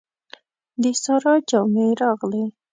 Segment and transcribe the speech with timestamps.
[0.81, 2.43] د سارا جامې راغلې.